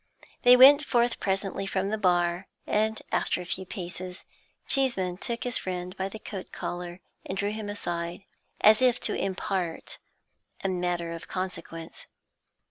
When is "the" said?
1.91-1.97, 6.09-6.17